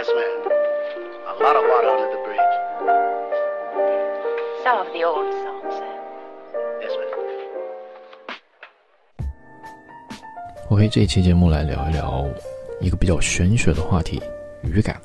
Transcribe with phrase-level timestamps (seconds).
[0.00, 0.48] Yes, ma'am.
[1.28, 2.54] A lot of water under the bridge.
[4.64, 5.92] Some of the old songs, sir.
[6.80, 7.10] Yes, ma'am.
[10.70, 12.26] OK，这一期节目来聊一聊
[12.80, 14.22] 一个比较玄学的话题——
[14.64, 14.98] 语感。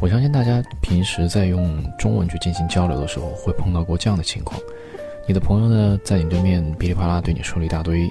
[0.00, 4.60] 我相信大家平时在用中文去进行交流的时候，会碰到过这样的情况：
[5.26, 8.08] 你的朋友呢，在你对面噼里啪啦对你说了一大堆，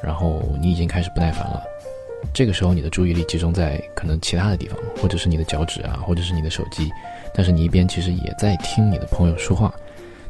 [0.00, 1.60] 然后你已经开始不耐烦了。
[2.34, 6.90] 这个时候，你的注意力集中在可能其他的地方，或者是你的脚趾啊，或者是你的手机，
[7.34, 9.72] 但是你一边其实也在听你的朋友说话。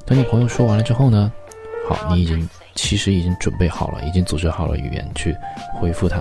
[0.04, 1.32] 等你朋友说完了之后呢，
[1.88, 5.34] 好，你已经其实已经准备好了，已经组织好了语言去
[5.74, 6.20] 回复他。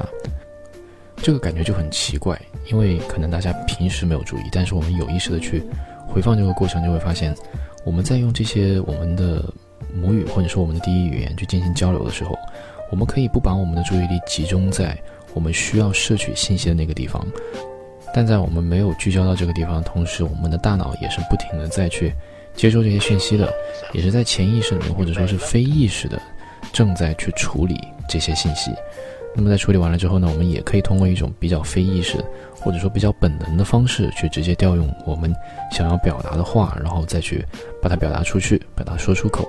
[1.18, 2.40] 这个感觉就很奇怪，
[2.72, 5.64] 因为可能大家平时没有注意，但是我们有意识的去
[6.08, 7.36] 回放这个过程，就会发现
[7.84, 9.44] 我们在用这些我们的
[9.94, 12.36] 母语或者说我们的第一语言去进行交流的时候，
[12.90, 14.98] 我们可以不把我们的注意力集中在。
[15.36, 17.24] 我们需要摄取信息的那个地方，
[18.14, 22.12] 但在我们没有聚焦到这个地方的同时，我们的大脑也是不停的在去
[22.56, 23.54] 接收这些讯息的，
[23.94, 26.20] 也是在潜意识里面或者说是非意识的
[26.72, 27.78] 正在去处理
[28.10, 28.72] 这些信息。
[29.36, 32.24] 那么在处理完了之后呢，我们也可以通过一种比较非意识
[32.62, 35.36] 或者说比较本能的方式去直接调用我们
[35.74, 37.46] 想要表达的话，然后再去
[37.82, 39.46] 把它表达出去，把它说出口。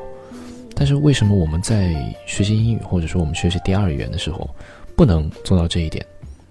[0.74, 1.94] 但是为什么我们在
[2.26, 4.50] 学习英语或者说我们学习第二语言的时候？
[4.96, 6.04] 不能做到这一点，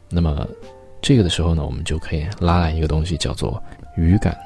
[0.10, 0.48] 那么
[1.02, 3.62] 这个的时候呢，我们就可以拉来一个东西，叫做
[3.98, 4.38] 语感。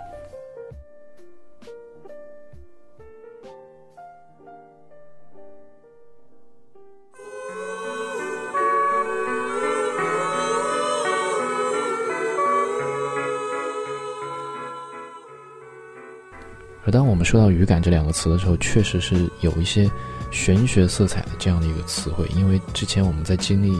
[16.92, 19.90] 当我们说到语感这两个词的时候，确实是有一些。
[20.32, 23.76] 玄学色彩的这样的一个词汇，因为之前我们在经历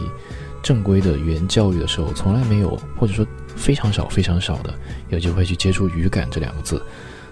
[0.64, 4.74] 正规的语言教育的时候，从来没有或者说非常少非常少的
[5.10, 6.82] 有机会去接触语感这两个字。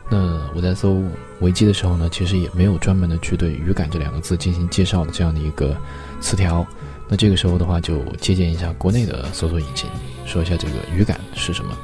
[0.08, 1.02] 那我在搜
[1.40, 5.76] 维基的时候呢，其实也没有专门的去对语感这两个字进行介绍的这样的一个
[6.20, 6.64] 词条。
[7.08, 9.90] 那这个时候的话，就借鉴一下国内的搜索引擎，
[10.26, 11.76] 说一下这个语感是什么。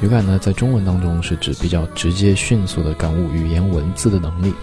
[0.00, 4.54] 语感呢，在中文当中是指比较直接、迅速的感悟语言文字的能力。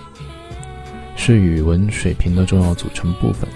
[1.17, 3.47] 是语文水平的重要组成部分，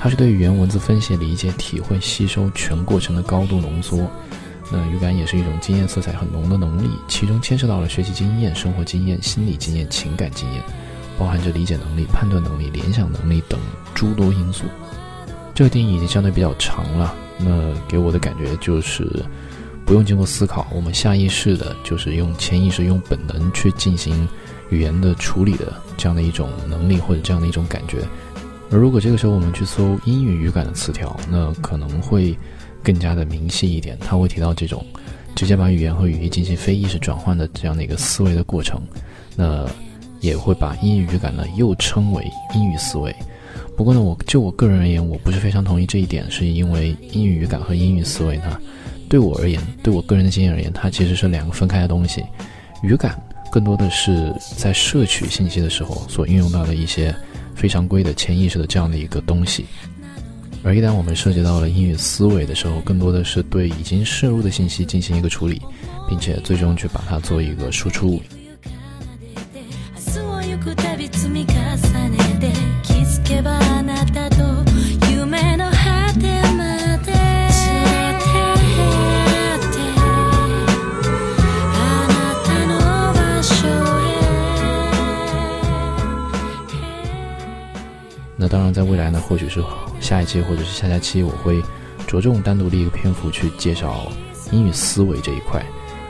[0.00, 4.08] 它是对语言文字分析、理解、体会、吸收全过程的高度浓缩。
[4.70, 10.62] 那语感也是一种经验色彩很浓的能力，其中牵涉到了学习经验、生活经验、心理经验、情感经验，
[11.18, 13.58] 包含着理解能力、判断能力、联想能力等
[13.94, 14.64] 诸多因素。
[15.54, 19.24] 这个定义已经相对比较长了，那给我的感觉就是
[19.88, 24.28] 不用经过思考，我们下意识的就是用潜意识、用本能去进行。
[24.70, 28.00] 语言的处理的这样的一种能力或者这样的一种感觉，
[28.70, 32.36] 而如果这个时候我们去搜英语语感的词条，那可能会
[32.82, 33.96] 更加的明晰一点。
[33.98, 34.84] 它会提到这种
[35.34, 38.78] 直接把语言和语义进行非意识转换的这样的一个思维的过程，
[39.36, 39.66] 那
[40.20, 42.22] 也会把英语语感呢又称为
[42.54, 43.16] 英语思维。
[43.74, 48.60] 不过呢，我就我个人而言，我不是非常同意这一点，是因为英语语感和英语思维呢，
[49.08, 52.24] 对我而言，对我个人的经验而言，它其实是两个分开的东西，
[52.82, 53.20] 语感。
[53.50, 57.16] 更多的是在摄取信息的时候所运用到的一些
[57.54, 59.64] 非常规的潜意识的这样的一个东西，
[60.62, 65.62] 而一旦我们涉及到了英语思维的时候，更多的是对已经摄入的信息进行一个处理，
[66.06, 68.20] 并且最终去把它做一个输出。
[88.48, 89.62] 当然，在未来呢，或许是
[90.00, 91.62] 下一期或者是下下期，我会
[92.06, 94.10] 着重单独立一个篇幅去介绍
[94.50, 95.64] 英语思维这一块。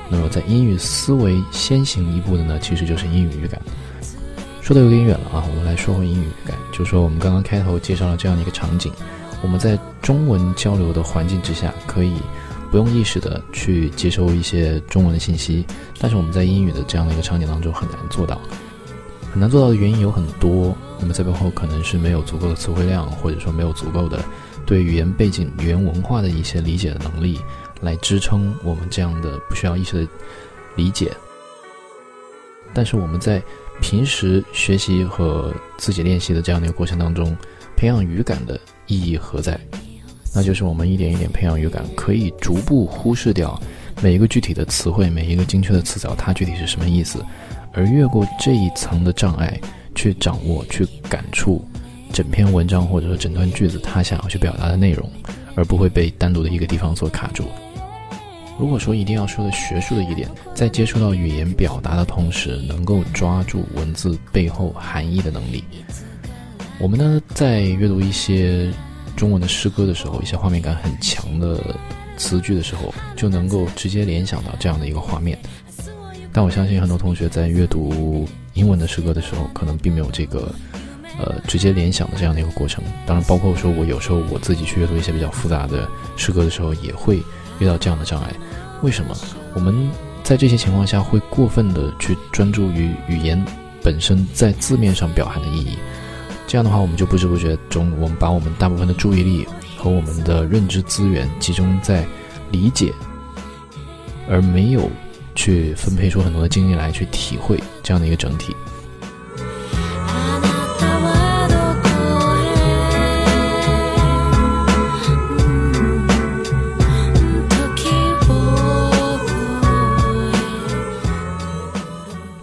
[0.09, 3.60] 那么，在英语思维先行一步的呢，其实就是英语语感。
[4.62, 8.93] 说的有点远了啊，我们来说回英语语感，就说我们刚刚开头介绍了这样的一个场景：
[9.43, 12.15] 我们在中文交流的环境之下，可以
[12.71, 15.65] 不用意识的去接收一些中文的信息，
[15.98, 18.41] 但是我们在英语的这样的一个场景当中很难做到。
[19.30, 24.22] 很难做到的原因有很多，那么在背后可能是没有足够的词汇量，或者说没有足够的
[24.66, 27.41] 对语言背景、语言文化的一些理解的能力，
[27.80, 30.12] 来支撑我们这样的不需要意识的
[30.77, 31.12] 理解。
[32.74, 33.42] 但是我们在
[33.80, 37.36] 平时学习和自己练习的这样的一个过程当中，
[37.77, 39.59] 培养语感的意义何在？
[40.34, 43.59] 那就是我们一点一点培养语感，可以逐步忽视掉
[44.03, 47.24] 每一个具体的词汇、每一个精确的词藻，它具体是什么意思。
[47.72, 49.59] 而越过这一层的障碍，
[49.95, 51.65] 去掌握、去感触
[52.13, 55.11] 整篇文章或者说整段句子他想要去表达的内容，
[55.55, 57.45] 而不会被单独的一个地方所卡住。
[58.59, 65.63] 如果说一定要说的学术的一点，在接触到语言表达的同时，能够抓住文字背后含义的能力。
[66.81, 68.69] 我们呢，在阅读一些
[69.17, 71.77] 中文的诗歌的时候，一些画面感很强的
[72.17, 75.39] 词句的时候，就能够直接联想到这样的一个画面。
[76.33, 80.53] 但我相信很多同学在阅读英文的诗歌的时候，可能并没有这个
[81.19, 82.83] 呃直接联想的这样的一个过程。
[83.07, 87.22] 当然，包括说我有时候我自己去阅读一些比较复杂的诗歌的时候，也会
[87.60, 88.34] 遇到这样的障碍。
[88.83, 89.16] 为什么
[89.55, 89.89] 我们
[90.25, 93.43] 在这些情况下会过分的去专注于语言
[93.83, 95.78] 本身在字面上表含的意义？
[96.47, 99.47] 这样的话，我们就不知不觉中，我们把我们大部分的注意力
[99.77, 102.04] 和我们的认知资源集中在
[102.51, 102.93] 理解，
[104.28, 104.91] 而没有
[105.39, 108.57] 去分配出很多的精力来去体会这样的一个整体。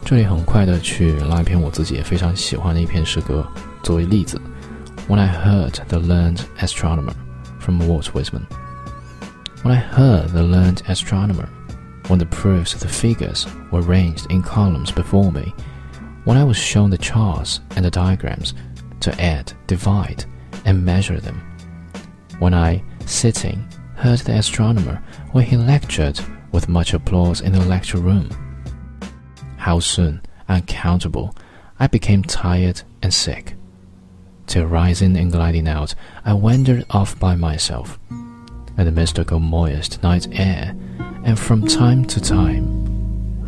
[0.06, 3.46] 这里很快的去拉一篇我自己也非常喜欢的一篇诗歌
[3.84, 4.40] 作为例子。
[5.10, 7.14] When I heard the learned astronomer
[7.60, 8.46] from Walt Whitman.
[9.64, 11.50] When I heard the learned astronomer,
[12.07, 15.54] when the proofs of the figures were ranged in columns before me,
[16.24, 18.54] when I was shown the charts and the diagrams
[19.02, 20.25] to add, divide,
[20.66, 21.42] and measure them,
[22.40, 26.19] when I, sitting, heard the astronomer when he lectured
[26.52, 28.30] with much applause in the lecture room.
[29.58, 31.36] How soon, uncountable,
[31.80, 33.56] I became tired and sick.
[34.48, 40.28] Till rising and gliding out, I wandered off by myself, in the mystical moist night
[40.31, 40.75] air,
[41.25, 42.63] and from time to time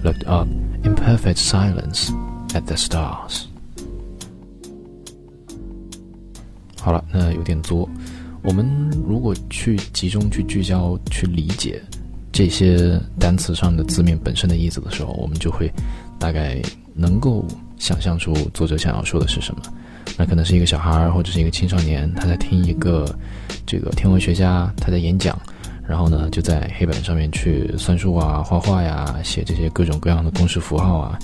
[0.03, 0.47] looked up
[0.83, 2.11] in perfect silence
[2.53, 3.45] at the stars.
[6.81, 7.87] 好了，那有点作。
[8.43, 11.81] 我们如果去集中去聚焦去理解
[12.31, 15.71] 这些单词上的字面本身的意思的时候，我们就会
[16.17, 16.61] 大概
[16.93, 17.45] 能够
[17.77, 19.61] 想象出作者想要说的是什么。
[20.17, 23.05] 那可能是一个小孩儿或者是一个青少年，他在听一个
[23.65, 25.37] 这个天文学家他在演讲，
[25.87, 31.17] 然后呢就在黑板上面去算数啊、画画呀、写这些各种各样的公式符号啊，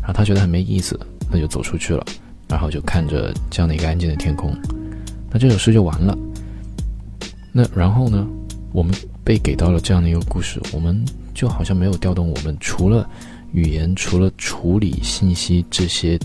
[0.00, 0.98] 然后他觉得很没意思，
[1.30, 2.04] 那就走出去了，
[2.48, 4.56] 然后就看着这样的一个安静的天空，
[5.30, 6.16] 那这首诗就完了。
[7.52, 8.26] 那然后呢，
[8.72, 11.04] 我们被给到了这样的一个故事，我们
[11.34, 13.08] 就好像没有调动我们除了。
[13.52, 16.18] 语言除了处理信息这些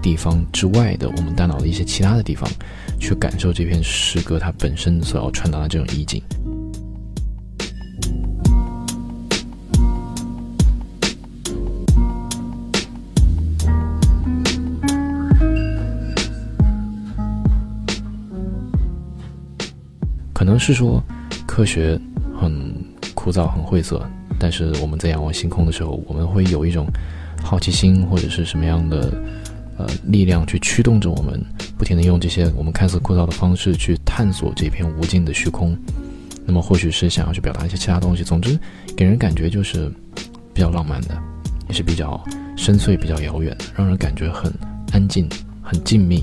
[0.00, 2.48] 地方之外的，我们大脑的一些其他的地方，
[2.98, 6.22] 去感受这篇诗歌它本身所要传达的这种意境。
[20.60, 21.02] 是说，
[21.46, 21.98] 科学
[22.38, 22.72] 很
[23.14, 24.06] 枯燥，很晦涩。
[24.38, 26.86] 但是我们在仰望星空的时候，我们会有一种
[27.42, 29.12] 好奇心，或者是什么样的
[29.76, 31.42] 呃力量去驱动着我们，
[31.76, 35.76] 不停的用这些我们看似枯燥的方式去探索这片无尽的虚空。
[36.46, 38.22] 那么或许是想要去表达一些其他东西。
[38.22, 38.58] 总之，
[38.96, 39.90] 给人感觉就是
[40.52, 41.16] 比较浪漫的，
[41.68, 42.22] 也是比较
[42.56, 44.52] 深邃、比较遥远，让人感觉很
[44.92, 45.28] 安静、
[45.62, 46.22] 很静谧。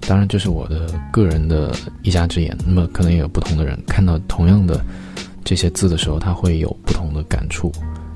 [0.00, 2.56] 当然，这是我的个人的一家之言。
[2.66, 4.80] 那么可能也有不同的人看到同样的。
[5.42, 7.72] 这些字的时候，他会有不同的感触，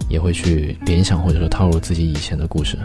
[0.08, 2.78] 也会去联想或者说套入自己以前的故事。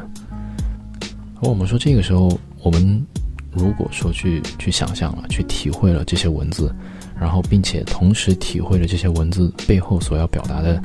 [1.42, 3.06] 而我们说这个时候，我们
[3.52, 6.74] 如果说去去想象了，去体会了这些文字，
[7.20, 10.82] 然后并且同时体会了这些文字背后所要表达的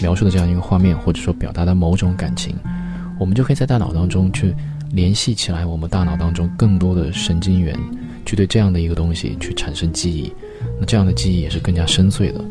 [0.00, 2.56] 描述的这样一个画面，或者说表达的某种感情，
[3.20, 4.52] 我们就可以在大脑当中去
[4.94, 7.76] 联系起来，我们大脑当中更多的神经元，
[8.24, 10.32] 去对这样的一个东西去产生记忆。
[10.78, 12.44] 那这样的记忆也是更加深邃的。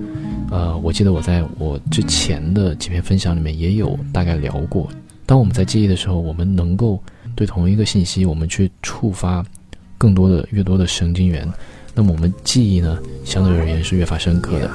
[0.51, 4.89] 呃，我记得我在我之前的几篇分享里面也有大概聊过。
[5.25, 7.01] 当我们在记忆的时候，我们能够
[7.33, 9.43] 对同一个信息，我们去触发
[9.97, 11.50] 更多的、越多的神经元，
[11.95, 14.69] 那么我们记忆呢，相对而言是越发深刻的。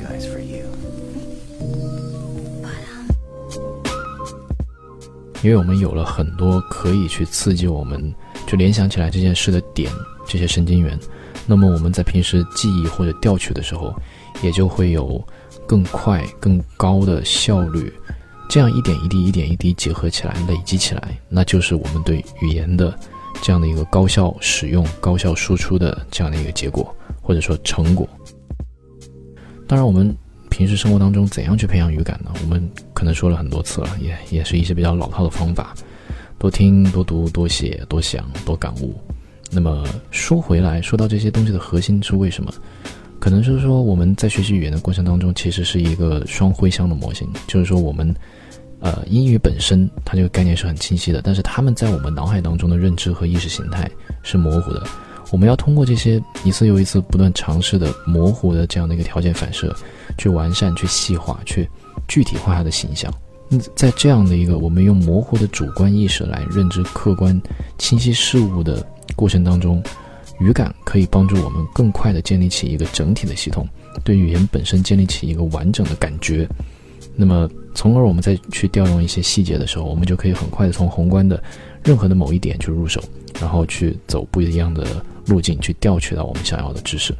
[0.00, 0.64] Guys for you。
[5.42, 8.14] 因为我们有了很多可以去刺激我们，
[8.46, 9.90] 就联想起来这件事的点，
[10.26, 10.98] 这些神经元，
[11.46, 13.94] 那么我们在平时记忆或者调取的时候，
[14.42, 15.22] 也就会有
[15.66, 17.92] 更快、更高的效率。
[18.50, 22.92] 这样一点一滴、一点一滴结合起来、累积起来，那就是我们对语言的
[23.40, 26.92] 这样的一个高效使用、高效输出的这样的一个结果，
[27.22, 28.08] 或者说成果。
[29.68, 30.12] 当然，我们
[30.48, 32.32] 平时生活当中怎样去培养语感呢？
[32.42, 35.72] 我们可能说了很多次了，也也是一些比较老套的方法，
[36.36, 39.00] 多听、多读、多写、多想、多感悟。
[39.52, 42.52] 那么说回来，说到这些东西的核心是为什么？
[43.20, 48.12] 可能就是说我们在学习语言的过程当中，其实是一个双回箱的模型，就是说我们，
[48.80, 53.88] 呃，英语本身它这个概念是很清晰的，但是他们在我们脑海当中的认知和意识形态
[54.22, 54.82] 是模糊的。
[55.30, 59.72] 我们要通过这些一次又一次不断尝试的模糊的这样的一个条件反射，
[60.18, 61.68] 去完善、去细化、去
[62.08, 63.12] 具体化它的形象。
[63.76, 67.40] 在这样的一个我们用模糊的主观意识来认知客观
[67.78, 68.84] 清晰事物的
[69.14, 69.82] 过程当中，
[70.40, 73.68] 语感可以帮助我们更快地建立起一个整体的系统，
[74.02, 76.48] 对语言本身建立起一个完整的感觉。
[77.14, 81.42] 那么，从而我们再去调用一些细节的时候，我们就可以很快地从宏观的
[81.84, 83.02] 任何的某一点去入手，
[83.40, 84.84] 然后去走不一样的。
[85.26, 87.14] 路径去调取到我们想要的知识。